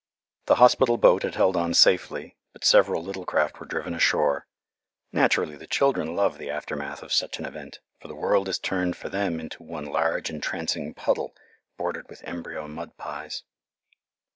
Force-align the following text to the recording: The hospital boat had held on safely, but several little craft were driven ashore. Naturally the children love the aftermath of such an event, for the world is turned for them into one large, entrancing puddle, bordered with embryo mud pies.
The 0.47 0.55
hospital 0.55 0.97
boat 0.97 1.21
had 1.21 1.35
held 1.35 1.55
on 1.55 1.75
safely, 1.75 2.35
but 2.53 2.65
several 2.65 3.03
little 3.03 3.23
craft 3.23 3.59
were 3.59 3.67
driven 3.67 3.93
ashore. 3.93 4.47
Naturally 5.11 5.55
the 5.55 5.67
children 5.67 6.15
love 6.15 6.39
the 6.39 6.49
aftermath 6.49 7.03
of 7.03 7.13
such 7.13 7.37
an 7.37 7.45
event, 7.45 7.77
for 7.99 8.07
the 8.07 8.15
world 8.15 8.49
is 8.49 8.57
turned 8.57 8.97
for 8.97 9.09
them 9.09 9.39
into 9.39 9.61
one 9.61 9.85
large, 9.85 10.31
entrancing 10.31 10.95
puddle, 10.95 11.35
bordered 11.77 12.09
with 12.09 12.23
embryo 12.23 12.67
mud 12.67 12.97
pies. 12.97 13.43